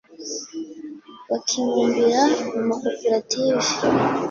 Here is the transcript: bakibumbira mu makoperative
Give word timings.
bakibumbira 1.29 2.21
mu 2.51 2.59
makoperative 2.67 3.71